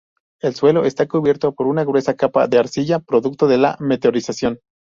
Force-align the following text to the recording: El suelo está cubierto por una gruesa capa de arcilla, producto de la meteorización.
El 0.41 0.55
suelo 0.55 0.83
está 0.83 1.07
cubierto 1.07 1.53
por 1.53 1.67
una 1.67 1.83
gruesa 1.83 2.15
capa 2.15 2.47
de 2.47 2.57
arcilla, 2.57 2.97
producto 3.01 3.47
de 3.47 3.59
la 3.59 3.77
meteorización. 3.79 4.59